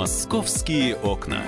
[0.00, 1.44] Московские окна.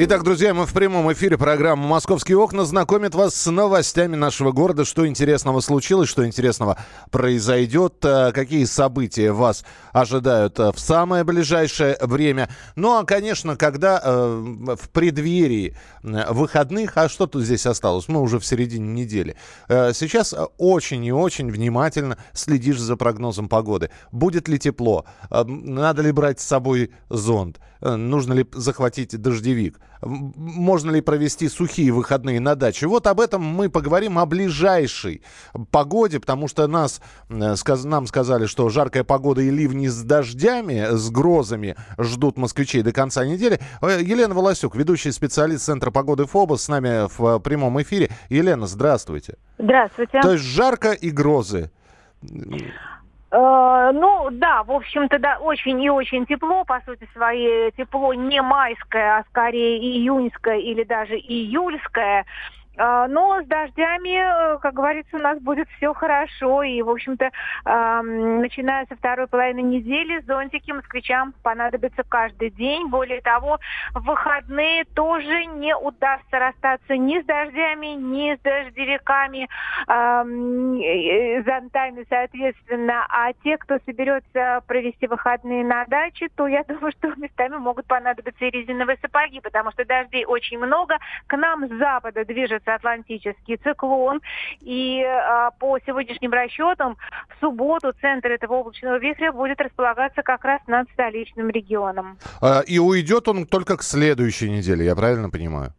[0.00, 4.84] Итак, друзья, мы в прямом эфире программы «Московские окна» знакомит вас с новостями нашего города,
[4.84, 6.78] что интересного случилось, что интересного
[7.10, 12.48] произойдет, э, какие события вас ожидают э, в самое ближайшее время.
[12.76, 18.06] Ну, а, конечно, когда э, в преддверии выходных, а что тут здесь осталось?
[18.06, 19.34] Мы уже в середине недели.
[19.68, 23.90] Сейчас очень и очень внимательно следишь за прогнозом погоды.
[24.12, 25.06] Будет ли тепло?
[25.28, 27.58] Надо ли брать с собой зонт?
[27.80, 29.78] Нужно ли захватить дождевик?
[30.00, 32.86] можно ли провести сухие выходные на даче.
[32.86, 35.22] Вот об этом мы поговорим о ближайшей
[35.70, 41.10] погоде, потому что нас, э, нам сказали, что жаркая погода и ливни с дождями, с
[41.10, 43.60] грозами ждут москвичей до конца недели.
[43.82, 48.10] Э, Елена Волосюк, ведущий специалист Центра погоды ФОБОС, с нами в прямом эфире.
[48.28, 49.36] Елена, здравствуйте.
[49.58, 50.20] Здравствуйте.
[50.20, 51.70] То есть жарко и грозы.
[53.30, 58.40] Э, ну да, в общем-то, да, очень и очень тепло, по сути своей, тепло не
[58.40, 62.24] майское, а скорее июньское или даже июльское.
[62.78, 66.62] А, но с дождями, э, как говорится, у нас будет все хорошо.
[66.62, 67.30] И, в общем-то,
[67.64, 72.88] начиная со второй половины недели, зонтики москвичам понадобятся каждый день.
[72.88, 73.58] Более того,
[73.94, 79.48] в выходные тоже не удастся расстаться ни с дождями, ни с дождевиками,
[81.44, 83.06] зонтами, соответственно.
[83.08, 88.44] А те, кто соберется провести выходные на даче, то я думаю, что местами могут понадобиться
[88.44, 90.98] и резиновые сапоги, потому что дождей очень много.
[91.26, 94.20] К нам с запада движется Атлантический циклон.
[94.60, 96.96] И а, по сегодняшним расчетам
[97.28, 102.18] в субботу центр этого облачного вихря будет располагаться как раз над столичным регионом.
[102.40, 105.72] А, и уйдет он только к следующей неделе, я правильно понимаю?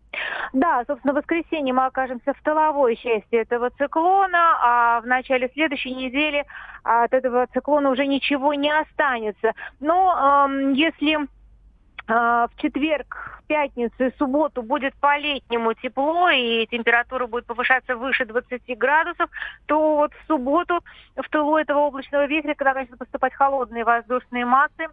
[0.53, 5.93] Да, собственно, в воскресенье мы окажемся в тыловой части этого циклона, а в начале следующей
[5.93, 6.45] недели
[6.83, 9.53] от этого циклона уже ничего не останется.
[9.79, 11.27] Но э, если
[12.09, 19.29] в четверг, пятницу и субботу будет по-летнему тепло, и температура будет повышаться выше 20 градусов,
[19.67, 20.83] то вот в субботу
[21.15, 24.87] в тылу этого облачного вихря, когда начнут поступать холодные воздушные массы,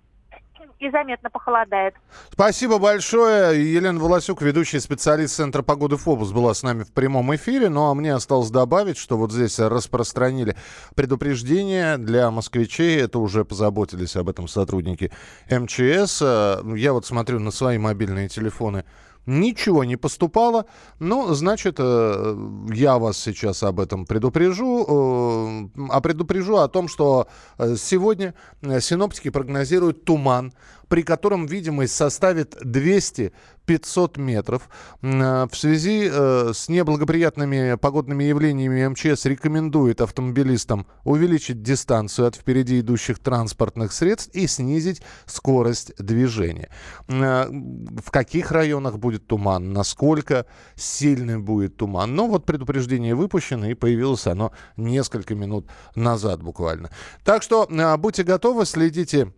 [0.78, 1.94] и заметно похолодает.
[2.31, 3.72] Спасибо большое.
[3.72, 7.69] Елена Волосюк, ведущий специалист Центра погоды ФОБУС, была с нами в прямом эфире.
[7.69, 10.56] Ну а мне осталось добавить, что вот здесь распространили
[10.95, 13.00] предупреждение для москвичей.
[13.00, 15.11] Это уже позаботились об этом сотрудники
[15.50, 16.21] МЧС.
[16.21, 18.84] Я вот смотрю на свои мобильные телефоны
[19.27, 20.67] ничего не поступало.
[20.99, 22.37] Ну, значит, э,
[22.73, 25.71] я вас сейчас об этом предупрежу.
[25.77, 27.29] Э, а предупрежу о том, что
[27.59, 30.53] э, сегодня синоптики прогнозируют туман
[30.89, 32.57] при котором видимость составит
[33.66, 34.69] 200-500 метров.
[35.03, 42.81] Э, в связи э, с неблагоприятными погодными явлениями МЧС рекомендует автомобилистам увеличить дистанцию от впереди
[42.81, 46.71] идущих транспортных средств и снизить скорость движения.
[47.09, 52.15] Э, в каких районах будет туман, насколько сильный будет туман.
[52.15, 56.91] Но вот предупреждение выпущено и появилось оно несколько минут назад буквально.
[57.25, 59.33] Так что будьте готовы, следите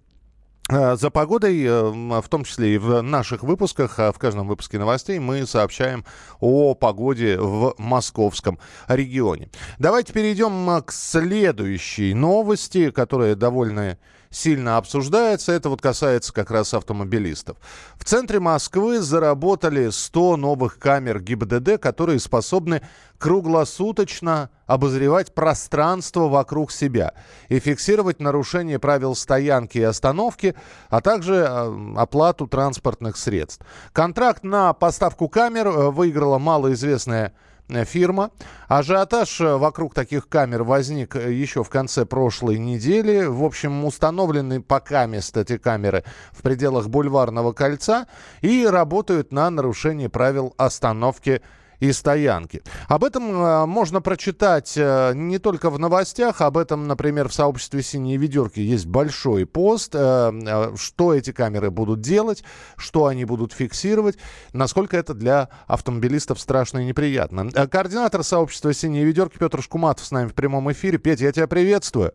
[0.69, 5.19] за погодой, э, в том числе и в наших выпусках, э, в каждом выпуске новостей
[5.19, 6.05] мы сообщаем
[6.41, 9.51] о погоде в московском регионе.
[9.79, 13.97] Давайте перейдем к следующей новости, которая довольно
[14.31, 15.53] сильно обсуждается.
[15.53, 17.57] Это вот касается как раз автомобилистов.
[17.97, 22.83] В центре Москвы заработали 100 новых камер ГИБДД, которые способны
[23.19, 27.15] круглосуточно обозревать пространство вокруг себя
[27.49, 30.55] и фиксировать нарушение правил стоянки и остановки,
[30.89, 33.65] а также э, оплату транспортных средств.
[33.93, 37.33] Контракт на поставку камер э, выиграла малоизвестная
[37.69, 38.31] фирма.
[38.69, 43.25] Ажиотаж э, вокруг таких камер возник э, еще в конце прошлой недели.
[43.25, 48.07] В общем, установлены пока место эти камеры в пределах бульварного кольца
[48.41, 51.43] и работают на нарушение правил остановки
[51.81, 52.63] и стоянки.
[52.89, 57.83] Об этом э, можно прочитать э, не только в новостях, об этом, например, в сообществе
[57.83, 62.43] «Синие ведерки» есть большой пост, э, что эти камеры будут делать,
[62.77, 64.19] что они будут фиксировать,
[64.53, 67.51] насколько это для автомобилистов страшно и неприятно.
[67.51, 70.99] Координатор сообщества «Синие ведерки» Петр Шкуматов с нами в прямом эфире.
[70.99, 72.13] Петя, я тебя приветствую.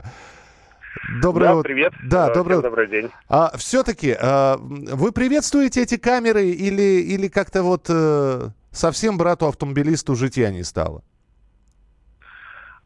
[1.22, 1.94] Доброе да, привет.
[2.04, 3.10] Да, Всем добрый, добрый день.
[3.28, 7.88] А, все-таки а, вы приветствуете эти камеры или, или как-то вот...
[7.90, 11.02] А совсем брату-автомобилисту житья не стало?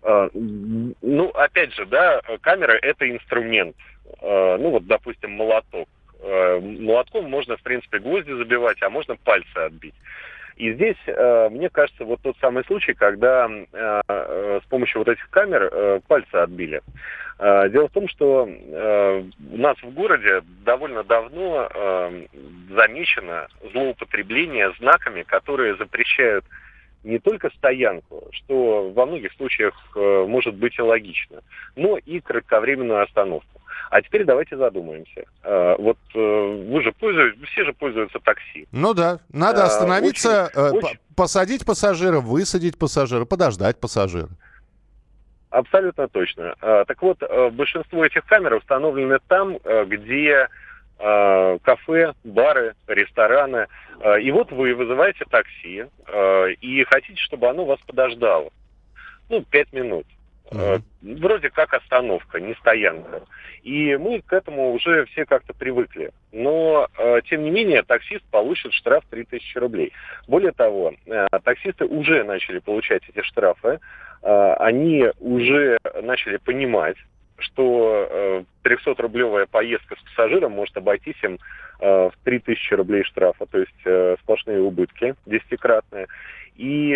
[0.03, 3.75] А, ну, опять же, да, камера– это инструмент.
[4.21, 5.89] А, ну, вот, допустим, молоток.
[6.21, 9.95] А, молотком можно, в принципе, гвозди забивать, а можно пальцы отбить.
[10.55, 10.97] И здесь,
[11.51, 13.47] мне кажется, вот тот самый случай, когда
[14.07, 16.81] с помощью вот этих камер пальцы отбили.
[17.39, 22.25] Э, дело в том, что э, у нас в городе довольно давно э,
[22.71, 26.45] замечено злоупотребление знаками, которые запрещают
[27.03, 31.41] не только стоянку, что во многих случаях может быть и логично,
[31.75, 33.61] но и кратковременную остановку.
[33.91, 35.23] А теперь давайте задумаемся.
[35.43, 38.67] Вот вы же пользуетесь, все же пользуются такси.
[38.73, 40.97] Ну да, надо остановиться, очень...
[41.15, 44.29] посадить пассажира, высадить пассажира, подождать пассажира.
[45.57, 46.55] Абсолютно точно.
[46.59, 47.17] Так вот,
[47.53, 49.57] большинство этих камер установлены там,
[49.87, 50.47] где
[50.97, 53.67] кафе, бары, рестораны.
[54.21, 55.85] И вот вы вызываете такси
[56.61, 58.51] и хотите, чтобы оно вас подождало.
[59.29, 60.05] Ну, пять минут.
[60.49, 60.81] Uh-huh.
[61.01, 63.23] Вроде как остановка, не стоянка.
[63.63, 66.11] И мы к этому уже все как-то привыкли.
[66.31, 69.91] Но, э, тем не менее, таксист получит штраф 3000 рублей.
[70.27, 73.79] Более того, э, таксисты уже начали получать эти штрафы.
[74.21, 76.97] Э, они уже начали понимать,
[77.39, 81.37] что 300-рублевая поездка с пассажиром может обойтись им
[81.79, 86.07] в 3000 рублей штрафа, то есть сплошные убытки десятикратные.
[86.55, 86.95] И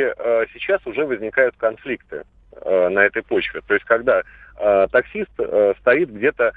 [0.51, 3.61] сейчас уже возникают конфликты э, на этой почве.
[3.67, 4.21] То есть когда
[4.59, 6.53] э, таксист э, стоит где-то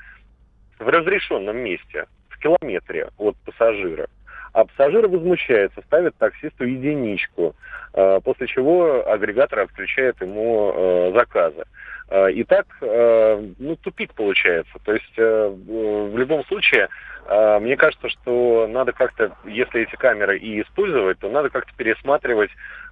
[0.78, 4.08] в разрешенном месте, в километре от пассажира,
[4.54, 7.54] а пассажир возмущается, ставит таксисту единичку,
[7.92, 11.64] э, после чего агрегатор отключает ему э, заказы.
[12.08, 14.72] Э, и так, э, ну, тупик получается.
[14.84, 16.88] То есть э, в любом случае,
[17.26, 22.50] мне кажется, что надо как-то, если эти камеры и использовать, то надо как-то пересматривать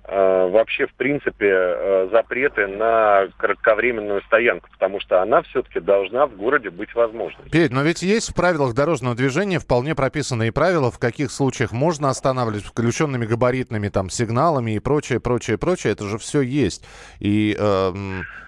[0.08, 6.94] вообще, в принципе, запреты на кратковременную стоянку, потому что она все-таки должна в городе быть
[6.94, 7.50] возможной.
[7.50, 12.08] Петь, но ведь есть в правилах дорожного движения вполне прописанные правила, в каких случаях можно
[12.08, 15.92] останавливать включенными габаритными там сигналами и прочее, прочее, прочее.
[15.92, 16.86] Это же все есть.
[17.20, 17.92] И, э,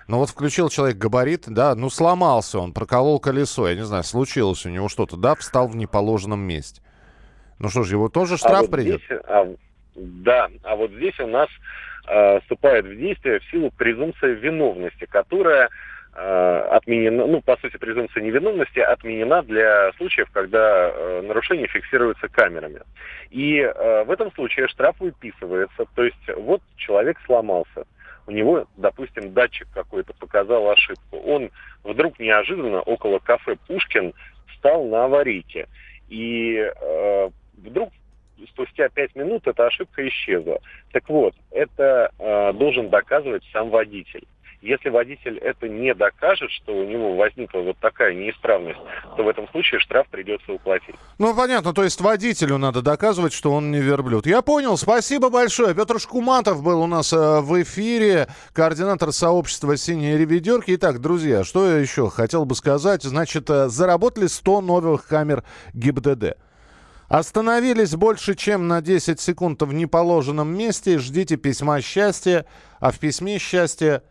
[0.08, 4.66] ну вот включил человек габарит, да, ну сломался он, проколол колесо, я не знаю, случилось
[4.66, 6.82] у него что-то, да, встал в неположенном месте.
[7.58, 9.02] Ну что ж, его тоже штраф а вот придет?
[9.02, 9.54] Здесь, а,
[9.94, 11.48] да, а вот здесь у нас
[12.08, 15.68] э, вступает в действие в силу презумпция виновности, которая
[16.14, 22.80] э, отменена, ну, по сути, презумпция невиновности отменена для случаев, когда э, нарушение фиксируется камерами.
[23.30, 27.84] И э, в этом случае штраф выписывается, то есть вот человек сломался,
[28.26, 31.50] у него, допустим, датчик какой-то показал ошибку, он
[31.82, 34.14] вдруг неожиданно около кафе «Пушкин»
[34.48, 35.68] встал на аварийке,
[36.08, 37.90] и э, вдруг
[38.48, 40.60] спустя пять минут эта ошибка исчезла.
[40.92, 44.26] Так вот, это э, должен доказывать сам водитель.
[44.64, 48.78] Если водитель это не докажет, что у него возникла вот такая неисправность,
[49.14, 50.94] то в этом случае штраф придется уплатить.
[51.18, 54.24] Ну, понятно, то есть водителю надо доказывать, что он не верблюд.
[54.26, 55.74] Я понял, спасибо большое.
[55.74, 60.74] Петр Шкуматов был у нас э, в эфире, координатор сообщества «Синие реведерки».
[60.76, 63.02] Итак, друзья, что я еще хотел бы сказать?
[63.02, 65.44] Значит, э, заработали 100 новых камер
[65.74, 66.38] ГИБДД.
[67.08, 70.98] Остановились больше, чем на 10 секунд в неположенном месте.
[70.98, 72.46] Ждите письма счастья.
[72.80, 74.02] А в письме счастья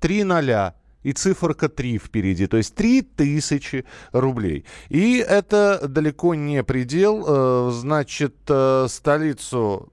[0.00, 4.64] 3 ноля и циферка 3 впереди, то есть 3000 рублей.
[4.88, 7.24] И это далеко не предел.
[7.26, 9.92] Э, значит, э, столицу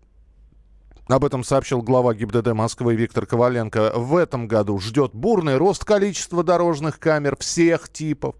[1.07, 3.91] об этом сообщил глава ГИБДД Москвы Виктор Коваленко.
[3.95, 8.35] В этом году ждет бурный рост количества дорожных камер всех типов.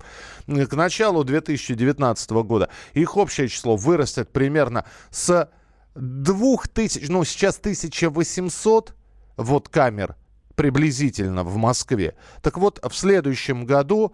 [0.48, 5.50] К началу 2019 года их общее число вырастет примерно с
[5.96, 8.96] 2000, ну сейчас 1800
[9.38, 10.16] вот камер
[10.56, 12.16] приблизительно в Москве.
[12.42, 14.14] Так вот, в следующем году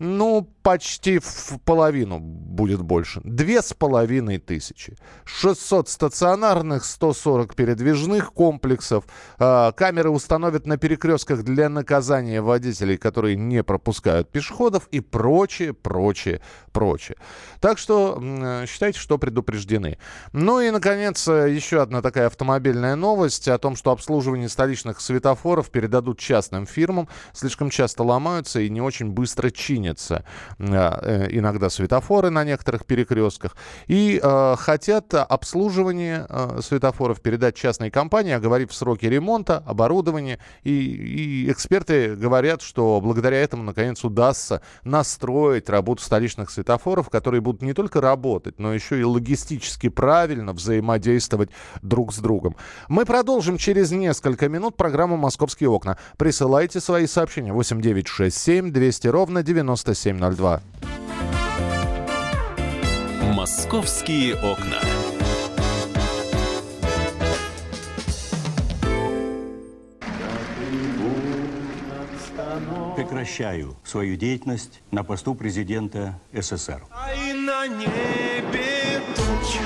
[0.00, 2.18] ну, почти в половину
[2.60, 3.20] будет больше.
[3.24, 4.96] Две с половиной тысячи.
[5.24, 9.04] 600 стационарных, 140 передвижных комплексов.
[9.38, 16.40] Э, камеры установят на перекрестках для наказания водителей, которые не пропускают пешеходов и прочее, прочее,
[16.72, 17.16] прочее.
[17.60, 18.22] Так что
[18.66, 19.98] считайте, что предупреждены.
[20.32, 26.18] Ну и, наконец, еще одна такая автомобильная новость о том, что обслуживание столичных светофоров передадут
[26.18, 27.08] частным фирмам.
[27.32, 30.24] Слишком часто ломаются и не очень быстро чинят чинятся
[30.58, 33.56] э, иногда светофоры на некоторых перекрестках.
[33.86, 40.38] И э, хотят обслуживание э, светофоров передать частной компании, оговорив сроки ремонта, оборудования.
[40.64, 47.62] И, и эксперты говорят, что благодаря этому, наконец, удастся настроить работу столичных светофоров, которые будут
[47.62, 51.50] не только работать, но еще и логистически правильно взаимодействовать
[51.82, 52.56] друг с другом.
[52.88, 55.96] Мы продолжим через несколько минут программу «Московские окна».
[56.16, 61.09] Присылайте свои сообщения 8967 200 ровно 90 9702.
[63.40, 64.82] Московские окна.
[72.96, 76.82] Прекращаю свою деятельность на посту президента СССР.
[76.90, 79.60] А и на небе тучи.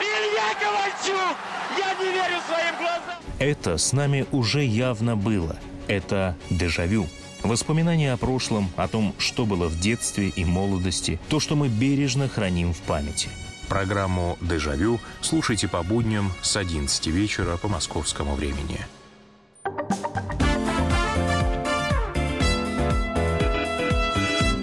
[0.00, 1.36] Илья Ковальчук!
[1.76, 3.22] Я не верю своим глазам!
[3.38, 5.58] Это с нами уже явно было.
[5.86, 7.04] Это дежавю.
[7.42, 12.28] Воспоминания о прошлом, о том, что было в детстве и молодости, то, что мы бережно
[12.28, 13.28] храним в памяти.
[13.68, 18.80] Программу «Дежавю» слушайте по будням с 11 вечера по московскому времени.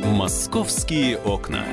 [0.04, 1.66] «Московские окна».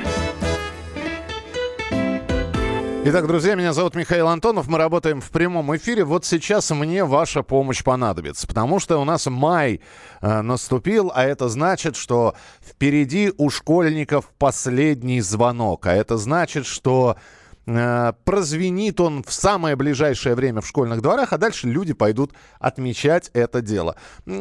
[3.04, 4.68] Итак, друзья, меня зовут Михаил Антонов.
[4.68, 6.04] Мы работаем в прямом эфире.
[6.04, 9.80] Вот сейчас мне ваша помощь понадобится, потому что у нас май
[10.20, 15.88] э, наступил, а это значит, что впереди у школьников последний звонок.
[15.88, 17.16] А это значит, что
[17.64, 23.60] прозвенит он в самое ближайшее время в школьных дворах, а дальше люди пойдут отмечать это
[23.60, 23.96] дело.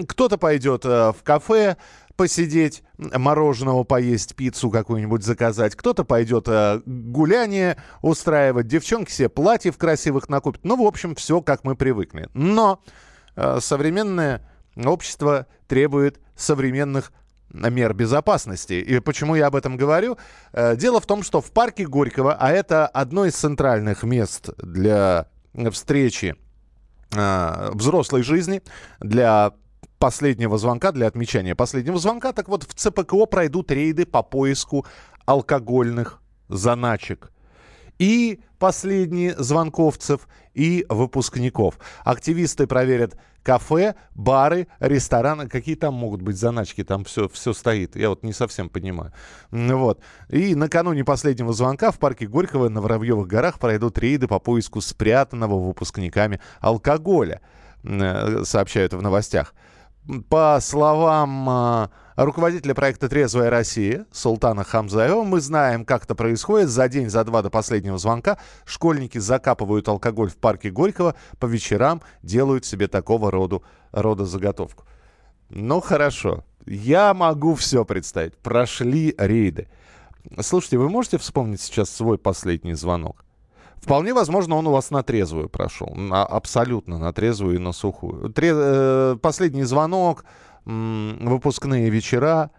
[0.08, 1.78] Кто-то пойдет э, в кафе,
[2.16, 5.75] посидеть, мороженого поесть, пиццу какую-нибудь заказать.
[5.75, 10.63] Кто-то пойдет э, гуляние устраивать, девчонки себе платьев красивых накупят.
[10.63, 12.30] Ну, в общем, все, как мы привыкли.
[12.34, 12.82] Но
[13.36, 17.12] э, современное общество требует современных
[17.53, 18.74] мер безопасности.
[18.74, 20.17] И почему я об этом говорю?
[20.53, 25.27] Э, дело в том, что в парке Горького, а это одно из центральных мест для
[25.72, 26.36] встречи
[27.13, 28.62] э, взрослой жизни,
[29.00, 29.53] для
[30.00, 32.34] последнего звонка, для отмечания последнего звонка.
[32.34, 34.86] Так вот, в ЦПКО пройдут рейды по поиску
[35.25, 37.31] алкогольных заначек.
[38.00, 41.80] И последние звонковцев, и выпускников.
[42.03, 45.48] Активисты проверят кафе, бары, рестораны.
[45.48, 46.84] Какие там могут быть заначки?
[46.84, 47.96] Там все, все стоит.
[47.96, 49.13] Я вот не совсем понимаю.
[49.50, 50.01] Вот.
[50.30, 55.60] И накануне последнего звонка в парке Горького на Воробьевых горах пройдут рейды по поиску спрятанного
[55.60, 57.41] выпускниками алкоголя,
[57.84, 59.53] э, сообщают в новостях
[60.30, 66.70] по словам э, руководителя проекта «Трезвая Россия» Султана Хамзаева, мы знаем, как это происходит.
[66.70, 72.01] За день, за два до последнего звонка школьники закапывают алкоголь в парке Горького, по вечерам
[72.24, 74.86] делают себе такого рода, рода заготовку.
[75.50, 76.44] Ну, хорошо.
[76.65, 78.38] Я могу все представить.
[78.38, 79.68] Прошли рейды.
[80.39, 83.25] Слушайте, вы можете вспомнить сейчас свой последний звонок?
[83.82, 85.94] Вполне возможно, он у вас на трезвую прошел.
[85.96, 88.32] На, абсолютно на трезвую и на сухую.
[88.32, 90.24] Тре, э, последний звонок,
[90.65, 92.51] выпускные вечера.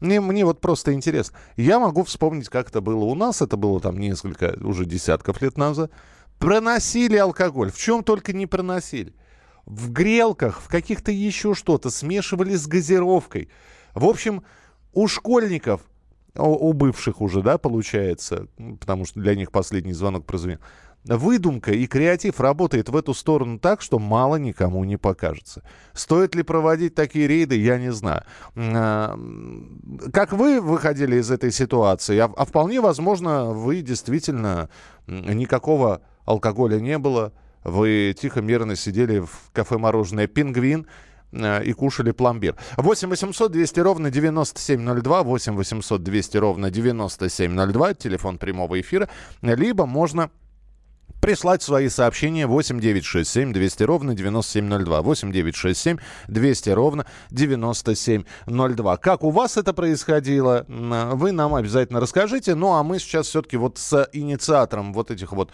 [0.00, 1.36] Мне, мне вот просто интересно.
[1.56, 3.42] Я могу вспомнить, как это было у нас.
[3.42, 5.90] Это было там несколько, уже десятков лет назад.
[6.38, 7.72] Проносили алкоголь.
[7.72, 9.12] В чем только не проносили.
[9.66, 11.90] В грелках, в каких-то еще что-то.
[11.90, 13.48] Смешивали с газировкой.
[13.94, 14.44] В общем,
[14.92, 15.82] у школьников
[16.38, 18.46] у, бывших уже, да, получается,
[18.80, 20.60] потому что для них последний звонок прозвенел.
[21.08, 25.62] Выдумка и креатив работает в эту сторону так, что мало никому не покажется.
[25.92, 28.22] Стоит ли проводить такие рейды, я не знаю.
[28.56, 29.18] А,
[30.12, 32.18] как вы выходили из этой ситуации?
[32.18, 34.68] А, а вполне возможно, вы действительно
[35.06, 37.32] никакого алкоголя не было.
[37.64, 40.86] Вы тихо, мирно сидели в кафе «Мороженое Пингвин»,
[41.32, 42.56] Э, и кушали пломбир.
[42.76, 49.08] 8 800 200 ровно 9702, 8 800 200 ровно 9702, телефон прямого эфира.
[49.42, 50.30] Либо можно
[51.20, 55.02] прислать свои сообщения 8967 200 ровно 9702.
[55.02, 55.98] 8967
[56.28, 58.96] 200 ровно 9702.
[58.98, 62.54] Как у вас это происходило, вы нам обязательно расскажите.
[62.54, 65.50] Ну, а мы сейчас все-таки вот с инициатором вот этих вот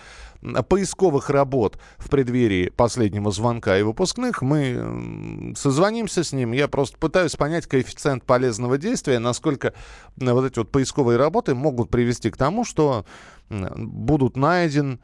[0.69, 6.53] поисковых работ в преддверии последнего звонка и выпускных мы созвонимся с ним.
[6.53, 9.73] Я просто пытаюсь понять коэффициент полезного действия, насколько
[10.17, 13.07] вот эти вот поисковые работы могут привести к тому, что
[13.49, 15.01] будут найден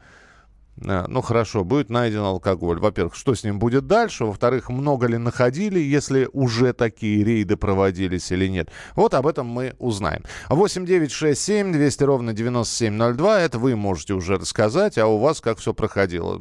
[0.77, 2.79] ну хорошо, будет найден алкоголь.
[2.79, 4.25] Во-первых, что с ним будет дальше?
[4.25, 8.69] Во-вторых, много ли находили, если уже такие рейды проводились или нет?
[8.95, 10.23] Вот об этом мы узнаем.
[10.49, 13.41] 8 9 6 7 200 ровно 9702.
[13.41, 16.39] Это вы можете уже рассказать, а у вас как все проходило?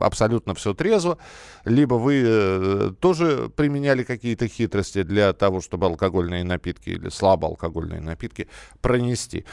[0.00, 1.18] Абсолютно все трезво.
[1.64, 8.48] Либо вы э, тоже применяли какие-то хитрости для того, чтобы алкогольные напитки или слабоалкогольные напитки
[8.80, 9.44] пронести.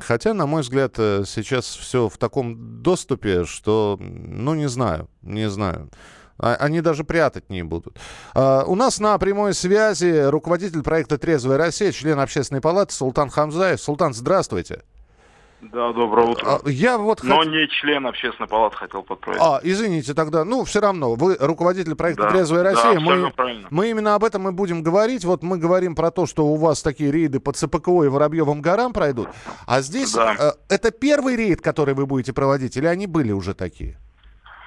[0.00, 5.48] Хотя, на мой взгляд, э, сейчас все в таком доступе, что ну, не знаю, не
[5.50, 5.90] знаю.
[6.38, 7.96] А, они даже прятать не будут.
[8.34, 13.80] Uh, у нас на прямой связи руководитель проекта «Трезвая Россия», член общественной палаты Султан Хамзаев.
[13.80, 14.82] Султан, здравствуйте.
[15.72, 16.60] Да, доброе утро.
[16.64, 17.46] А, я вот Но хот...
[17.46, 19.40] не член общественной палаты хотел подправить.
[19.40, 22.94] А, извините, тогда, ну, все равно, вы руководитель проекта да, «Трезвая Россия».
[22.94, 23.68] Да, мы, правильно.
[23.70, 25.24] мы именно об этом и будем говорить.
[25.24, 28.92] Вот мы говорим про то, что у вас такие рейды по ЦПКО и Воробьевым горам
[28.92, 29.28] пройдут.
[29.66, 30.36] А здесь да.
[30.38, 33.98] э, это первый рейд, который вы будете проводить, или они были уже такие?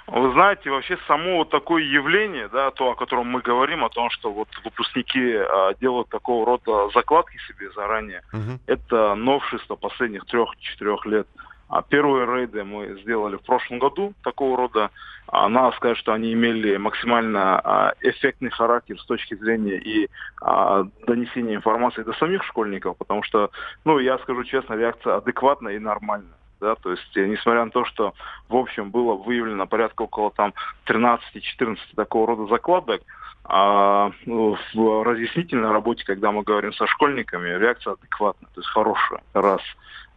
[0.08, 4.10] Вы знаете, вообще само вот такое явление, да, то, о котором мы говорим, о том,
[4.10, 8.60] что вот выпускники а, делают такого рода закладки себе заранее, Мгм.
[8.68, 11.28] это новшество последних трех-четырех лет.
[11.70, 14.90] А первые рейды мы сделали в прошлом году такого рода.
[15.28, 20.10] А, надо сказать, что они имели максимально а, эффектный характер с точки зрения и
[20.42, 23.52] а, донесения информации до самих школьников, потому что,
[23.84, 26.38] ну, я скажу честно, реакция адекватная и нормальная.
[26.60, 28.14] Да, то есть, э, несмотря на то, что
[28.50, 30.54] в общем было выявлено порядка около там
[30.86, 33.02] 13-14 такого рода закладок,
[33.44, 39.22] а ну, в разъяснительной работе, когда мы говорим со школьниками, реакция адекватная, то есть хорошая,
[39.34, 39.62] раз.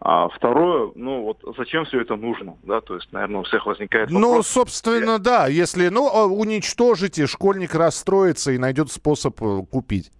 [0.02, 4.10] А второе, ну вот зачем все это нужно, да, то есть, наверное, у всех возникает
[4.10, 4.48] Ну, вопрос.
[4.48, 10.10] собственно, да, если, ну, а, уничтожите, школьник расстроится и найдет способ э, купить.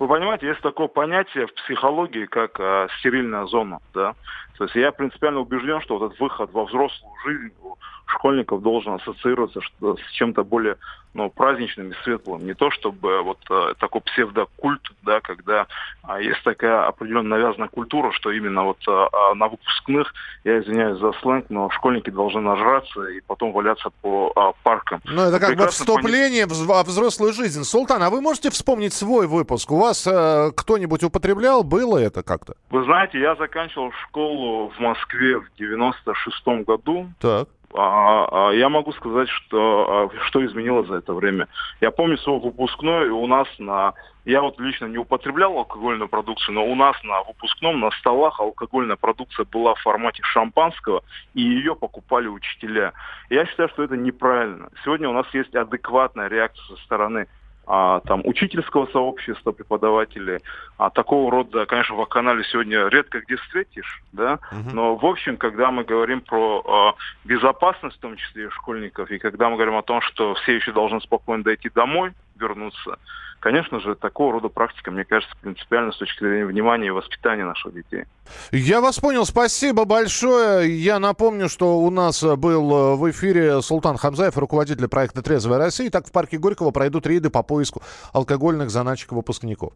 [0.00, 4.14] Вы понимаете, есть такое понятие в психологии, как э, стерильная зона, да.
[4.58, 8.94] То есть я принципиально убежден, что вот этот выход во взрослую жизнь у школьников должен
[8.94, 10.76] ассоциироваться что- с чем-то более
[11.16, 12.46] ну, праздничным и светлым.
[12.46, 15.66] Не то чтобы вот э, такой псевдокульт, да, когда
[16.02, 20.12] а, есть такая определенно навязанная культура, что именно вот э, а, на выпускных,
[20.44, 25.00] я извиняюсь за сленг, но школьники должны нажраться и потом валяться по а, паркам.
[25.06, 27.64] Ну, это как бы Прекрасно вступление вз- во взрослую жизнь.
[27.64, 29.70] Султан, а вы можете вспомнить свой выпуск?
[29.70, 31.64] У вас э, кто-нибудь употреблял?
[31.64, 32.56] Было это как-то?
[32.68, 37.08] Вы знаете, я заканчивал школу в Москве в 96-м году.
[37.20, 37.48] Так.
[37.74, 41.48] А, а, я могу сказать, что, а, что изменилось за это время.
[41.80, 43.94] Я помню свой выпускной, и у нас на...
[44.24, 48.96] Я вот лично не употреблял алкогольную продукцию, но у нас на выпускном, на столах алкогольная
[48.96, 52.92] продукция была в формате шампанского, и ее покупали учителя.
[53.30, 54.68] Я считаю, что это неправильно.
[54.84, 57.28] Сегодня у нас есть адекватная реакция со стороны
[57.66, 60.38] а, там, учительского сообщества, преподавателей.
[60.78, 64.38] А, такого рода, конечно, в канале сегодня редко где встретишь, да,
[64.72, 66.94] но в общем, когда мы говорим про а,
[67.24, 70.72] безопасность, в том числе и школьников, и когда мы говорим о том, что все еще
[70.72, 72.98] должны спокойно дойти домой, вернуться,
[73.40, 77.74] конечно же, такого рода практика, мне кажется, принципиально с точки зрения внимания и воспитания наших
[77.74, 78.04] детей.
[78.50, 80.68] Я вас понял, спасибо большое.
[80.76, 85.58] Я напомню, что у нас э, был э, в эфире Султан Хамзаев, руководитель проекта «Трезвая
[85.58, 85.90] Россия».
[85.90, 89.72] Так в парке Горького пройдут рейды по поиску алкогольных заначек выпускников.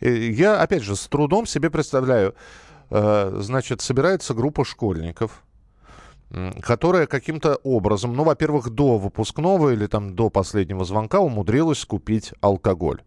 [0.00, 2.34] Э, Я, опять же, с трудом себе представляю,
[2.90, 5.42] э, значит, собирается группа школьников,
[6.62, 13.02] которая каким-то образом, ну, во-первых, до выпускного или там до последнего звонка умудрилась купить алкоголь.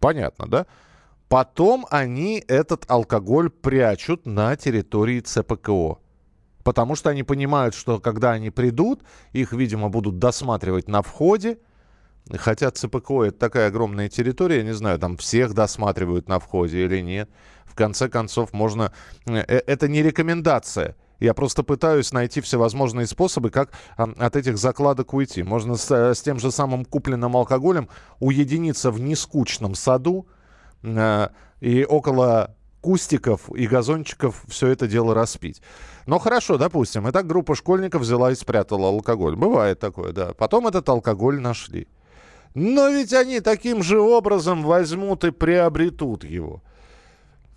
[0.00, 0.66] Понятно, да?
[1.28, 5.98] Потом они этот алкоголь прячут на территории ЦПКО.
[6.64, 11.58] Потому что они понимают, что когда они придут, их, видимо, будут досматривать на входе.
[12.30, 17.00] Хотя ЦПКО это такая огромная территория, я не знаю, там всех досматривают на входе или
[17.00, 17.30] нет.
[17.64, 18.92] В конце концов, можно...
[19.26, 20.96] э, э, Это не рекомендация.
[21.18, 25.42] Я просто пытаюсь найти всевозможные способы, как от этих закладок уйти.
[25.42, 27.88] Можно с, э, с тем же самым купленным алкоголем
[28.20, 30.28] уединиться в нескучном саду,
[30.82, 31.28] э,
[31.60, 35.60] и около кустиков и газончиков все это дело распить.
[36.06, 39.34] Но хорошо, допустим, и так группа школьников взяла и спрятала алкоголь.
[39.34, 40.32] Бывает такое, да.
[40.34, 41.88] Потом этот алкоголь нашли.
[42.54, 46.62] Но ведь они таким же образом возьмут и приобретут его.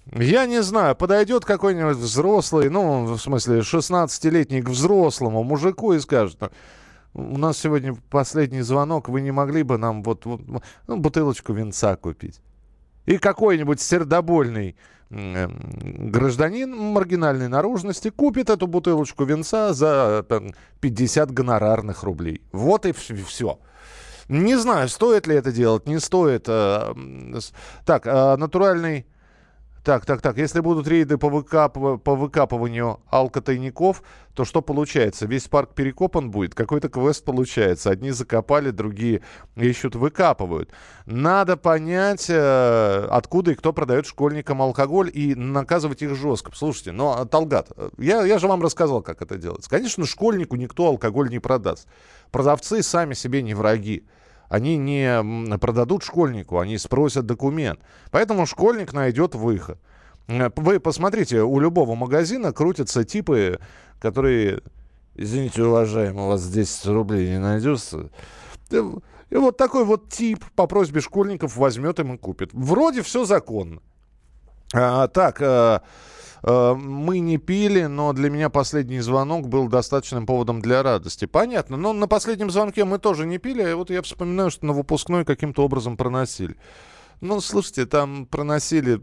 [0.07, 6.39] Я не знаю, подойдет какой-нибудь взрослый, ну, в смысле, 16-летний к взрослому мужику и скажет,
[7.13, 10.41] у нас сегодня последний звонок, вы не могли бы нам вот, вот
[10.87, 12.41] ну, бутылочку винца купить?
[13.05, 14.75] И какой-нибудь сердобольный
[15.09, 22.41] эм, гражданин маргинальной наружности купит эту бутылочку винца за там, 50 гонорарных рублей.
[22.51, 23.59] Вот и все.
[24.29, 26.45] Не знаю, стоит ли это делать, не стоит.
[26.47, 26.93] э,
[27.85, 29.05] Так, э, натуральный...
[29.83, 30.37] Так, так, так.
[30.37, 34.03] Если будут рейды по, выкапыва- по выкапыванию алкотайников,
[34.35, 35.25] то что получается?
[35.25, 36.53] Весь парк перекопан будет?
[36.53, 37.89] Какой-то квест получается.
[37.89, 39.21] Одни закопали, другие
[39.55, 40.71] ищут, выкапывают.
[41.07, 46.51] Надо понять, э, откуда и кто продает школьникам алкоголь и наказывать их жестко.
[46.53, 49.69] Слушайте, но, Талгат, э, я, я же вам рассказал, как это делается.
[49.69, 51.87] Конечно, школьнику никто алкоголь не продаст.
[52.29, 54.05] Продавцы сами себе не враги
[54.51, 57.79] они не продадут школьнику, они спросят документ.
[58.11, 59.79] Поэтому школьник найдет выход.
[60.27, 63.61] Э, Вы посмотрите, у любого магазина крутятся типы,
[64.01, 64.61] которые,
[65.15, 68.09] извините, уважаемый, у вас 10 рублей не найдется.
[68.69, 72.49] И вот такой вот тип по просьбе школьников возьмет им и купит.
[72.51, 73.81] Вроде все законно.
[74.73, 75.79] А, так, э,
[76.43, 81.25] э, мы не пили, но для меня последний звонок был достаточным поводом для радости.
[81.25, 84.73] Понятно, но на последнем звонке мы тоже не пили, и вот я вспоминаю, что на
[84.73, 86.57] выпускной каким-то образом проносили.
[87.19, 89.01] Ну, слушайте, там проносили...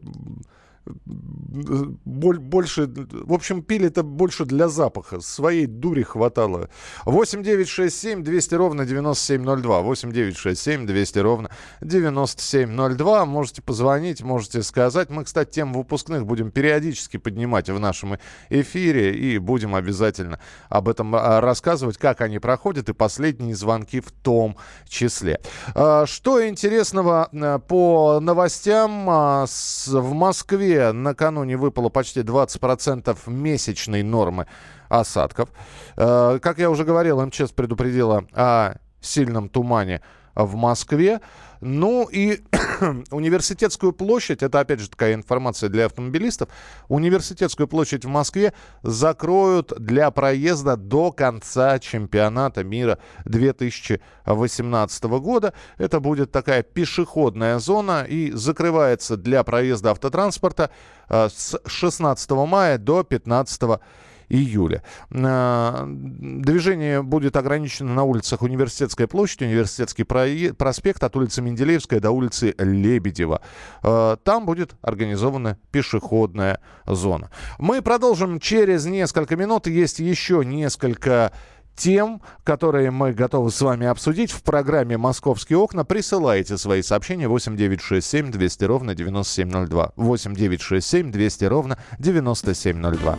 [2.04, 5.20] больше, в общем, пили это больше для запаха.
[5.20, 6.68] Своей дури хватало.
[7.04, 9.80] 8 9 6 7 200 ровно 9702.
[9.80, 13.24] 8 9 6 7 200 ровно 9702.
[13.26, 15.10] Можете позвонить, можете сказать.
[15.10, 18.18] Мы, кстати, тем выпускных будем периодически поднимать в нашем
[18.50, 24.10] эфире и будем обязательно об этом а, рассказывать, как они проходят и последние звонки в
[24.10, 24.56] том
[24.88, 25.40] числе.
[25.74, 29.46] А, что интересного э, по новостям а,
[29.86, 34.46] в Москве накануне выпало почти 20% месячной нормы
[34.88, 35.50] осадков.
[35.96, 40.00] Э, как я уже говорил, МЧС предупредила о сильном тумане
[40.38, 41.20] в Москве.
[41.60, 42.40] Ну и
[43.10, 46.48] университетскую площадь, это опять же такая информация для автомобилистов,
[46.88, 48.52] университетскую площадь в Москве
[48.84, 55.52] закроют для проезда до конца чемпионата мира 2018 года.
[55.78, 60.70] Это будет такая пешеходная зона и закрывается для проезда автотранспорта
[61.08, 63.80] э, с 16 мая до 15
[64.28, 64.82] июля.
[65.10, 70.04] А, движение будет ограничено на улицах Университетская площадь, Университетский
[70.52, 73.40] проспект от улицы Менделеевская до улицы Лебедева.
[73.82, 77.30] А, там будет организована пешеходная зона.
[77.58, 79.66] Мы продолжим через несколько минут.
[79.66, 81.32] Есть еще несколько
[81.78, 85.84] тем, которые мы готовы с вами обсудить в программе «Московские окна».
[85.84, 89.92] Присылайте свои сообщения 8967 200 ровно 9702.
[89.96, 93.18] 8967 200 ровно 9702.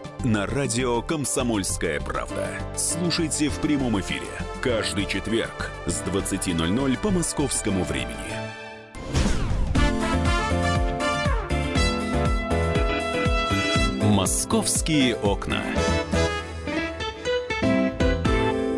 [0.23, 2.47] на радио «Комсомольская правда».
[2.75, 4.27] Слушайте в прямом эфире
[4.61, 8.15] каждый четверг с 20.00 по московскому времени.
[14.03, 15.63] «Московские окна».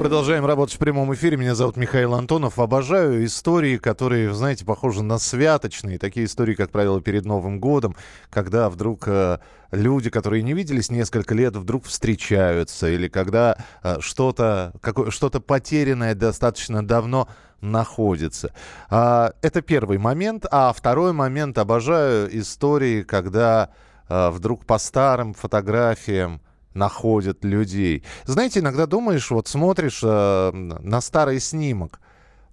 [0.03, 1.37] Продолжаем работать в прямом эфире.
[1.37, 2.59] Меня зовут Михаил Антонов.
[2.59, 5.97] Обожаю истории, которые, знаете, похожи на святочные.
[5.97, 7.95] Такие истории, как правило, перед Новым годом,
[8.29, 9.37] когда вдруг э,
[9.73, 12.89] люди, которые не виделись несколько лет, вдруг встречаются.
[12.89, 14.73] Или когда э, что-то
[15.09, 17.27] что потерянное достаточно давно
[17.61, 18.53] находится.
[18.89, 20.45] А, это первый момент.
[20.51, 23.71] А второй момент, обожаю истории, когда
[24.07, 26.41] э, вдруг по старым фотографиям
[26.73, 28.03] находят людей.
[28.25, 31.99] Знаете, иногда думаешь, вот смотришь э, на старый снимок,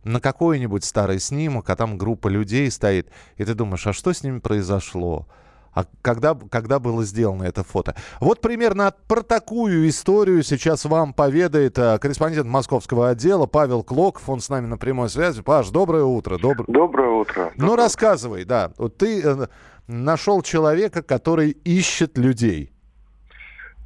[0.04, 4.22] на какой-нибудь старый снимок, а там группа людей стоит, и ты думаешь, а что с
[4.22, 5.26] ними произошло?
[5.72, 7.94] А когда, когда было сделано это фото?
[8.20, 14.28] Вот примерно про такую историю сейчас вам поведает э, корреспондент московского отдела Павел Клоков.
[14.28, 15.42] Он с нами на прямой связи.
[15.42, 16.38] Паш, доброе утро.
[16.38, 16.64] Добр...
[16.66, 17.52] Доброе утро.
[17.56, 18.72] Ну, рассказывай, да.
[18.78, 19.46] Вот ты э,
[19.86, 22.72] нашел человека, который ищет людей.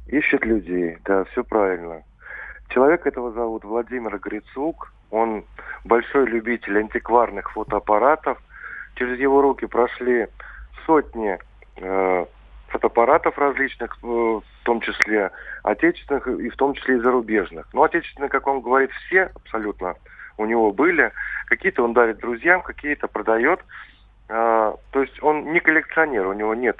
[0.07, 2.03] Ищет людей, да, все правильно.
[2.69, 4.91] Человек этого зовут Владимир Грицук.
[5.11, 5.45] Он
[5.83, 8.39] большой любитель антикварных фотоаппаратов.
[8.95, 10.27] Через его руки прошли
[10.85, 11.37] сотни
[12.75, 15.31] фотоаппаратов различных, э, в том числе
[15.63, 17.67] отечественных и в том числе и зарубежных.
[17.73, 19.95] Но отечественные, как он говорит, все абсолютно
[20.37, 21.11] у него были.
[21.47, 23.59] Какие-то он дарит друзьям, какие-то продает.
[24.29, 26.77] Э, то есть он не коллекционер, у него нет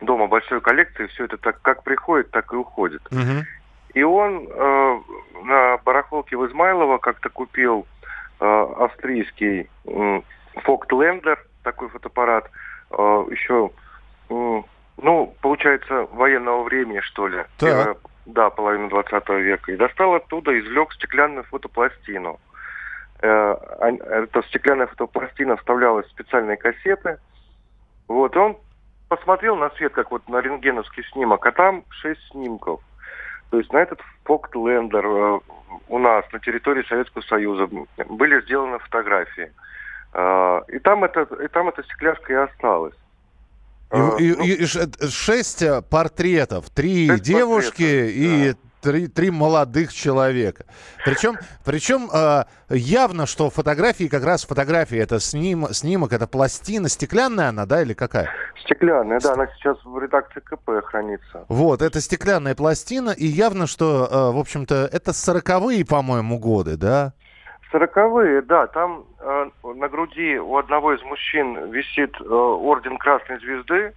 [0.00, 3.00] дома большой коллекции, все это так как приходит, так и уходит.
[3.10, 3.44] Угу.
[3.94, 5.00] И он э,
[5.44, 7.86] на барахолке в Измайлово как-то купил
[8.40, 10.20] э, австрийский э,
[10.56, 12.50] Фоктлендер, такой фотоаппарат,
[12.90, 12.94] э,
[13.30, 13.85] еще, э,
[14.28, 17.44] ну, получается, военного времени, что ли.
[17.60, 19.72] Первая, да, половину 20 века.
[19.72, 22.40] И достал оттуда, извлек стеклянную фотопластину.
[23.20, 27.18] Э, эта стеклянная фотопластина вставлялась в специальные кассеты.
[28.08, 28.56] Вот, он
[29.08, 32.80] посмотрел на свет, как вот на рентгеновский снимок, а там шесть снимков.
[33.50, 35.40] То есть на этот Фоктлендер э,
[35.88, 37.68] у нас на территории Советского Союза
[38.08, 39.52] были сделаны фотографии.
[40.14, 42.94] Э, и там это, и там эта стекляшка и осталась.
[43.92, 49.92] И, э, и, ну, и шесть портретов, три девушки портретов, и да три, три молодых
[49.92, 50.64] человека.
[51.04, 57.48] Причем, причем э, явно, что фотографии, как раз фотографии, это сним, снимок, это пластина, стеклянная
[57.48, 58.30] она, да, или какая?
[58.64, 61.44] Стеклянная, да, она сейчас в редакции КП хранится.
[61.48, 67.12] Вот, это стеклянная пластина, и явно, что, э, в общем-то, это сороковые, по-моему, годы, да?
[67.70, 73.92] Сороковые, да, там э, на груди у одного из мужчин висит э, орден Красной Звезды,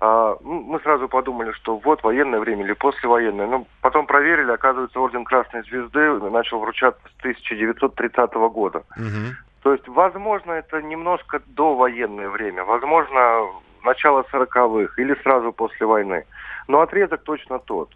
[0.00, 3.48] ну, мы сразу подумали, что вот военное время или послевоенное.
[3.48, 8.84] Но потом проверили, оказывается, орден Красной Звезды начал вручаться с 1930 года.
[8.96, 9.36] Мгм.
[9.62, 13.48] То есть, возможно, это немножко довоенное время, возможно,
[13.84, 16.24] начало сороковых или сразу после войны.
[16.68, 17.90] Но отрезок точно тот.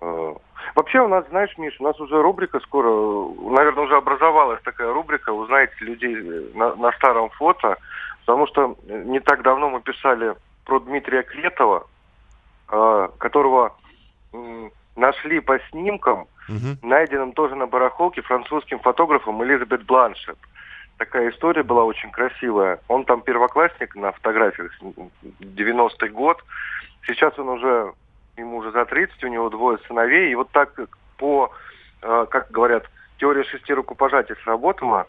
[0.00, 0.34] Э,
[0.74, 2.88] Вообще у нас, знаешь, Миш, у нас уже рубрика скоро,
[3.50, 7.76] наверное, уже образовалась такая рубрика, узнаете людей э, на, на старом фото,
[8.20, 10.34] потому что э, не так давно мы писали
[10.64, 11.86] про Дмитрия Кретова,
[12.70, 13.74] э, которого
[14.96, 16.26] нашли по снимкам,
[16.82, 20.38] найденным тоже на барахолке французским фотографом Элизабет Бланшет.
[20.98, 22.80] Такая история была очень красивая.
[22.88, 24.82] Он там первоклассник на фотографиях, с-
[25.40, 26.42] 90-й год.
[27.06, 27.92] Сейчас он уже,
[28.38, 30.32] ему уже за 30, у него двое сыновей.
[30.32, 30.78] И вот так
[31.16, 31.50] по,
[32.02, 32.84] э, как говорят,
[33.18, 35.06] теория шести рукопожатий сработала.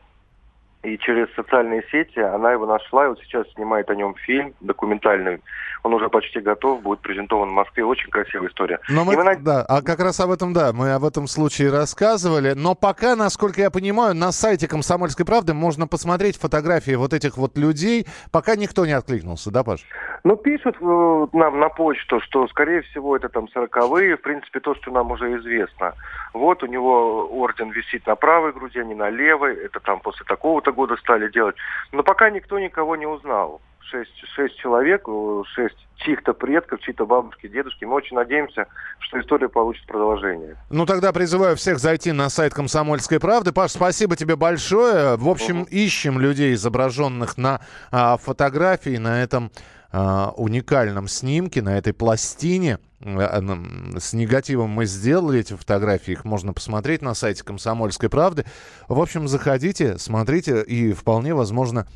[0.82, 5.42] И через социальные сети она его нашла, и вот сейчас снимает о нем фильм документальный.
[5.84, 7.84] Он уже почти готов, будет презентован в Москве.
[7.84, 8.80] Очень красивая история.
[8.90, 11.28] Но мы, И вы на- да, а как раз об этом, да, мы об этом
[11.28, 12.54] случае рассказывали.
[12.56, 17.58] Но пока, насколько я понимаю, на сайте «Комсомольской правды» можно посмотреть фотографии вот этих вот
[17.58, 18.08] людей.
[18.32, 19.86] Пока никто не откликнулся, да, Паш?
[20.24, 24.76] Ну, пишут э, нам на почту, что, скорее всего, это там сороковые, в принципе, то,
[24.76, 25.94] что нам уже известно.
[26.34, 29.56] Вот у него орден висит на правой груди, а не на левой.
[29.56, 31.56] Это там после такого-то года стали делать.
[31.92, 33.62] Но пока никто никого не узнал.
[33.82, 37.86] Шесть, шесть человек, э, шесть чьих-то предков, чьи-то бабушки, дедушки.
[37.86, 38.68] Мы очень надеемся,
[39.00, 40.56] что история получит продолжение.
[40.70, 43.52] Ну, тогда призываю всех зайти на сайт «Комсомольской правды».
[43.52, 45.18] Паш, спасибо тебе большое.
[45.18, 49.52] В общем, ищем людей, изображенных на а, фотографии, на этом
[49.92, 52.78] а, уникальном снимке, на этой пластине.
[53.02, 58.46] М, С негативом мы сделали эти фотографии, их можно посмотреть на сайте «Комсомольской правды».
[58.88, 61.88] В общем, заходите, смотрите, и вполне возможно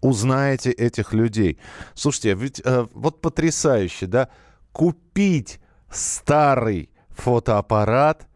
[0.00, 1.58] узнаете этих людей.
[1.94, 4.28] Слушайте, ведь э, вот потрясающе, да?
[4.72, 8.26] Купить старый фотоаппарат,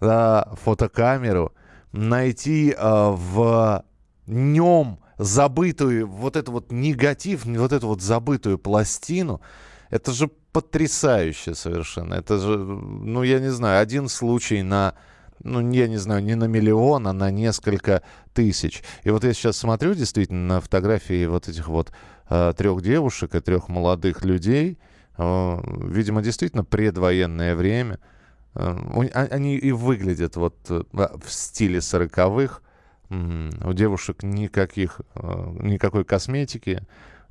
[0.00, 1.52] да, фотокамеру,
[1.92, 3.84] найти э, в
[4.26, 9.40] нем забытую вот эту вот негатив, вот эту вот забытую пластину,
[9.90, 12.14] это же потрясающе совершенно.
[12.14, 14.94] Это же, ну, я не знаю, один случай на
[15.44, 18.82] ну, я не знаю, не на миллион, а на несколько тысяч.
[19.04, 21.92] И вот я сейчас смотрю действительно на фотографии вот этих вот
[22.30, 24.78] э, трех девушек и трех молодых людей.
[25.18, 27.98] Э, видимо, действительно предвоенное время.
[28.54, 28.78] Э,
[29.12, 32.62] а- они и выглядят вот э, в стиле сороковых.
[33.10, 36.82] У девушек никаких, э, никакой косметики.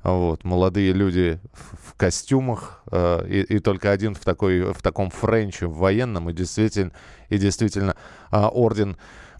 [0.06, 5.66] Вот, молодые люди в, костюмах, э, и, и только один в, такой, в таком френче,
[5.66, 6.92] в военном, и действительно,
[7.28, 7.96] и действительно
[8.30, 8.96] а, орден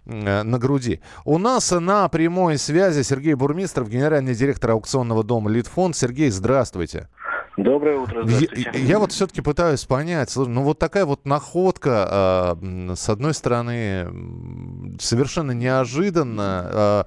[0.06, 1.00] э, на груди.
[1.24, 5.94] У нас на прямой связи Сергей Бурмистров, генеральный директор аукционного дома «Литфонд».
[5.94, 7.08] Сергей, здравствуйте.
[7.56, 8.70] Доброе утро, здравствуйте.
[8.74, 14.98] Я, я вот все-таки пытаюсь понять, ну вот такая вот находка, м, с одной стороны,
[15.00, 17.06] совершенно неожиданно.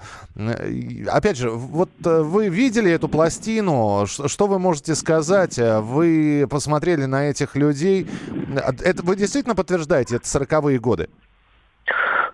[0.68, 5.60] и, опять же, вот э, вы видели эту пластину, Ш- что вы можете сказать?
[5.60, 8.08] Э, Вы посмотрели на этих людей,
[8.58, 11.10] А, это вы действительно подтверждаете, это 40-е годы?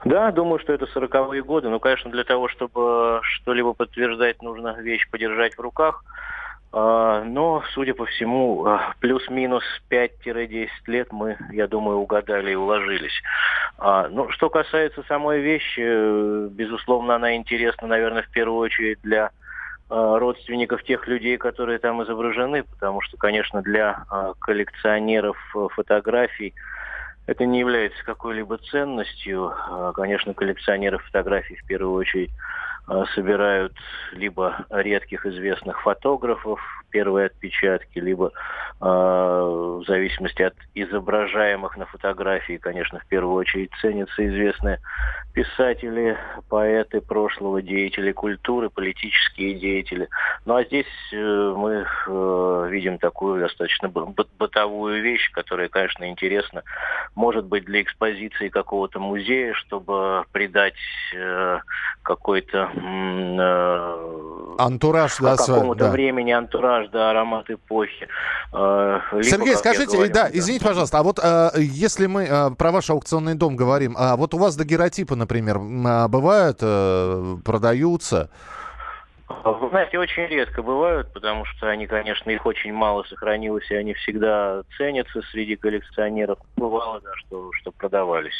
[0.05, 1.67] Да, думаю, что это сороковые годы.
[1.69, 6.03] Ну, конечно, для того, чтобы что-либо подтверждать, нужно вещь подержать в руках.
[6.77, 13.17] А, Но, судя по всему, а, плюс-минус 5-10 лет мы, я думаю, угадали и уложились.
[13.77, 19.31] А, Ну, что касается самой вещи, э, безусловно, она интересна, наверное, в первую очередь для
[19.87, 24.03] родственников тех людей, которые там изображены, потому что, конечно, для
[24.39, 26.55] коллекционеров э, фотографий
[27.27, 29.51] это не является какой-либо ценностью.
[29.55, 32.31] А, Конечно, коллекционеры фотографий в первую очередь
[32.87, 33.73] а, собирают
[34.13, 36.59] либо редких известных фотографов,
[36.91, 38.31] первые отпечатки, либо
[38.79, 39.43] а,
[39.79, 44.79] в зависимости от изображаемых на фотографии, конечно, в первую очередь ценятся известные
[45.35, 50.07] писатели, поэты прошлого, деятели культуры, политические деятели.
[50.45, 56.63] Ну а здесь э, мы э, видим такую достаточно бытовую вещь, которая, конечно, интересна,
[57.15, 60.75] может быть, для экспозиции какого-то музея, чтобы придать
[61.15, 61.59] э,
[62.03, 65.91] какой-то э, Антураж, да, какому-то да.
[65.91, 68.07] времени антураж, да, аромат эпохи.
[68.53, 72.71] Э, либо, Сергей, скажите, говорил, да, извините, пожалуйста, а вот э, если мы э, про
[72.71, 78.29] ваш аукционный дом говорим, а вот у вас дагеротипы, например, м, а, бывают, э, продаются?
[79.27, 83.93] Вы знаете, очень редко бывают, потому что они, конечно, их очень мало сохранилось, и они
[83.95, 86.37] всегда ценятся среди коллекционеров.
[86.55, 88.35] Бывало, да, что, что продавались.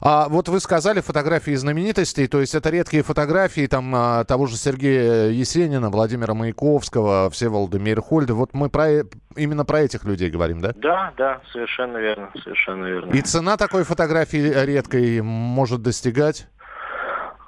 [0.00, 4.56] А вот вы сказали фотографии знаменитостей, то есть это редкие фотографии там а, того же
[4.56, 8.34] Сергея Есенина, Владимира Маяковского, Всеволода Мейрхольда.
[8.34, 9.02] Вот мы про,
[9.36, 10.72] именно про этих людей говорим, да?
[10.76, 13.12] Да, да, совершенно верно, совершенно верно.
[13.12, 16.48] И цена такой фотографии редкой может достигать?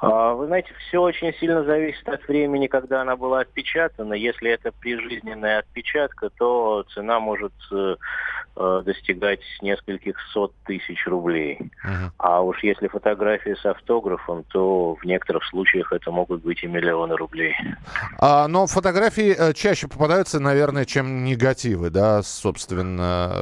[0.00, 4.14] А, вы знаете, все очень сильно зависит от времени, когда она была отпечатана.
[4.14, 7.96] Если это прижизненная отпечатка, то цена может э,
[8.56, 11.58] э достигать нескольких сот тысяч рублей.
[11.84, 12.10] Uh-huh.
[12.18, 17.16] А уж если фотографии с автографом, то в некоторых случаях это могут быть и миллионы
[17.16, 17.54] рублей.
[18.20, 23.32] А, но фотографии э, чаще попадаются, наверное, чем негативы, да, собственно.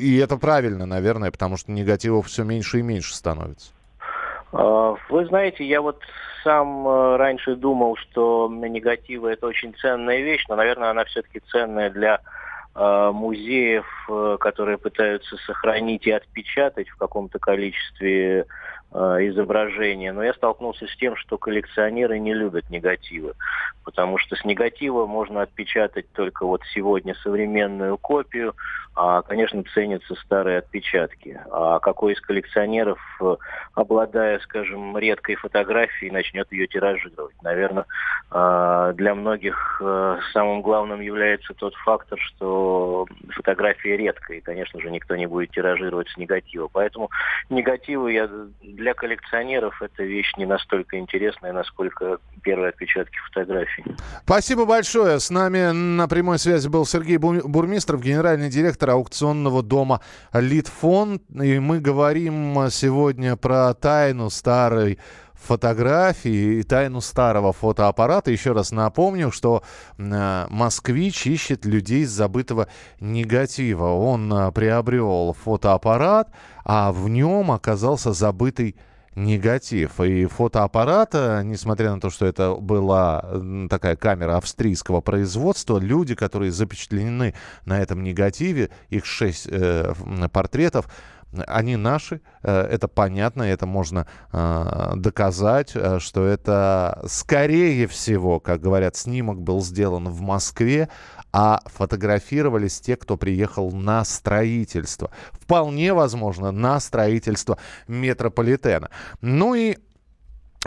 [0.00, 3.72] И это правильно, наверное, потому что негативов все меньше и меньше становится.
[4.52, 6.02] А, вы знаете, я вот
[6.44, 11.90] сам э, раньше думал, что негативы это очень ценная вещь, но, наверное, она все-таки ценная
[11.90, 12.20] для
[12.74, 18.46] э, музеев, э, которые пытаются сохранить и отпечатать в каком-то количестве
[18.92, 20.12] изображения.
[20.12, 23.34] Но я столкнулся с тем, что коллекционеры не любят негативы,
[23.84, 28.54] потому что с негатива можно отпечатать только вот сегодня современную копию,
[29.00, 31.40] а, конечно, ценятся старые отпечатки.
[31.52, 33.36] А какой из коллекционеров, э,
[33.74, 37.40] обладая, скажем, редкой фотографией, начнет ее тиражировать?
[37.42, 37.84] Наверное,
[38.32, 44.90] а, для многих э, самым главным является тот фактор, что фотография редкая, и, конечно же,
[44.90, 46.66] никто не будет тиражировать с негатива.
[46.66, 47.08] Поэтому
[47.50, 48.28] негативы я,
[48.78, 53.84] для коллекционеров это вещь не настолько интересная, насколько первые отпечатки фотографий.
[54.22, 55.18] Спасибо большое.
[55.18, 60.00] С нами на прямой связи был Сергей Бурмистров, генеральный директор аукционного дома
[60.32, 61.20] Литфон.
[61.42, 64.98] И мы говорим сегодня про тайну старой
[65.38, 68.30] фотографии и тайну старого фотоаппарата.
[68.30, 69.62] Еще раз напомню, что
[69.96, 72.68] э, москвич ищет людей с забытого
[73.00, 73.86] негатива.
[73.86, 76.30] Он э, приобрел фотоаппарат,
[76.64, 78.76] а в нем оказался забытый
[79.14, 80.00] негатив.
[80.00, 83.24] И фотоаппарат, несмотря на то, что это была
[83.68, 89.92] такая камера австрийского производства, люди, которые запечатлены на этом негативе, их шесть э,
[90.32, 90.88] портретов,
[91.46, 98.60] они наши, э, это понятно, это можно э, доказать, э, что это скорее всего, как
[98.60, 100.88] говорят, снимок был сделан в Москве,
[101.32, 105.10] а фотографировались те, кто приехал на строительство.
[105.32, 108.88] Вполне возможно, на строительство метрополитена.
[109.20, 109.76] Ну и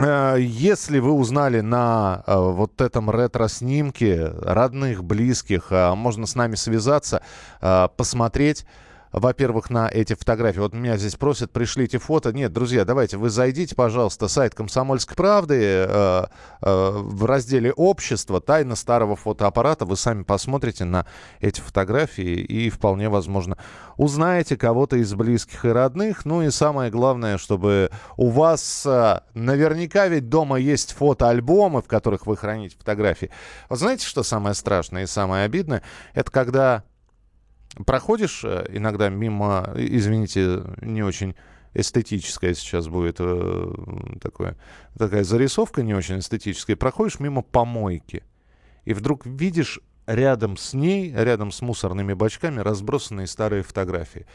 [0.00, 7.22] если вы узнали на вот этом ретро-снимке родных, близких, можно с нами связаться,
[7.60, 8.64] посмотреть
[9.12, 10.60] во-первых, на эти фотографии.
[10.60, 12.32] Вот меня здесь просят, пришлите фото.
[12.32, 16.24] Нет, друзья, давайте вы зайдите, пожалуйста, сайт «Комсомольской правды» э,
[16.62, 19.84] э, в разделе «Общество», «Тайна старого фотоаппарата».
[19.84, 21.06] Вы сами посмотрите на
[21.40, 23.58] эти фотографии и вполне возможно
[23.96, 26.24] узнаете кого-то из близких и родных.
[26.24, 32.26] Ну и самое главное, чтобы у вас э, наверняка ведь дома есть фотоальбомы, в которых
[32.26, 33.30] вы храните фотографии.
[33.68, 35.82] Вот знаете, что самое страшное и самое обидное?
[36.14, 36.84] Это когда
[37.86, 41.34] проходишь э, иногда мимо, извините, не очень
[41.74, 43.74] эстетическая сейчас будет э,
[44.20, 44.56] такое,
[44.96, 48.24] такая зарисовка не очень эстетическая, проходишь мимо помойки,
[48.84, 54.26] и вдруг видишь рядом с ней, рядом с мусорными бачками разбросанные старые фотографии.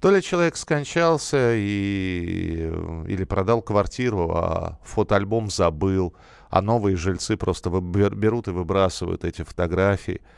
[0.00, 2.72] То ли человек скончался и,
[3.06, 6.14] или продал квартиру, а фотоальбом забыл,
[6.48, 10.22] а новые жильцы просто берут и выбрасывают эти фотографии–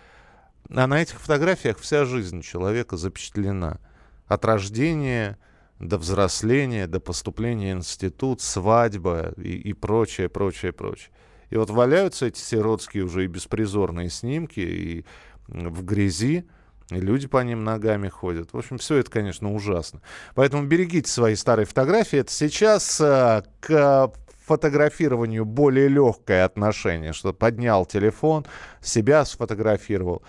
[0.70, 3.80] а на этих фотографиях вся жизнь человека запечатлена.
[4.26, 5.38] От рождения
[5.78, 11.10] до взросления, до поступления в институт, свадьба и, и прочее, прочее, прочее.
[11.50, 15.04] И вот валяются эти сиротские уже и беспризорные снимки, и
[15.48, 16.46] в грязи,
[16.90, 18.52] и люди по ним ногами ходят.
[18.52, 20.00] В общем, все это, конечно, ужасно.
[20.34, 22.18] Поэтому берегите свои старые фотографии.
[22.18, 24.12] Это сейчас а, к
[24.44, 28.46] фотографированию более легкое отношение, что поднял телефон,
[28.80, 30.22] себя сфотографировал,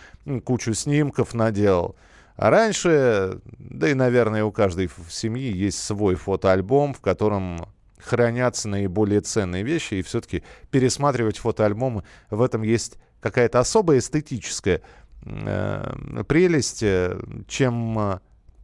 [0.44, 1.96] кучу снимков наделал.
[2.36, 7.68] А раньше, да и, наверное, у каждой семьи есть свой фотоальбом, в котором
[8.00, 14.82] хранятся наиболее ценные вещи, и все-таки пересматривать фотоальбомы, в этом есть какая-то особая эстетическая
[15.26, 18.20] э, прелесть, э, чем э,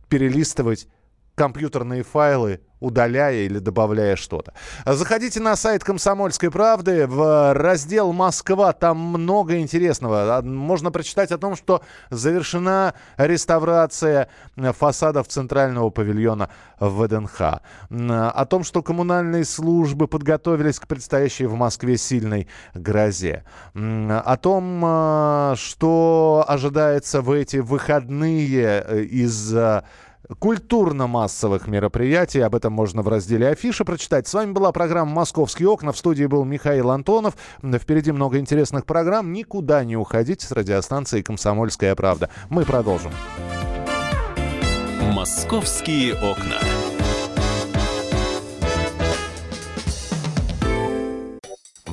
[0.09, 0.87] перелистывать
[1.39, 4.53] компьютерные файлы удаляя или добавляя что-то.
[4.85, 8.73] Заходите на сайт «Комсомольской правды» в раздел «Москва».
[8.73, 10.37] Там много интересного.
[10.37, 17.61] А, можно прочитать о том, что завершена реставрация фасадов центрального павильона ВДНХ.
[17.89, 23.43] О том, что коммунальные службы подготовились к предстоящей в Москве сильной грозе.
[23.73, 29.53] О том, а, что ожидается в эти выходные э, из
[30.39, 32.39] культурно-массовых мероприятий.
[32.39, 34.27] Об этом можно в разделе «Афиша» прочитать.
[34.27, 35.91] С вами была программа «Московские окна».
[35.91, 37.35] В студии был Михаил Антонов.
[37.63, 39.31] Впереди много интересных программ.
[39.33, 42.29] Никуда не уходите с радиостанции «Комсомольская правда».
[42.49, 43.11] Мы продолжим.
[45.13, 46.57] «Московские окна».